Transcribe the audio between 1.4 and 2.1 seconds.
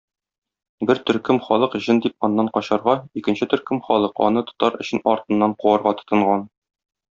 халык җен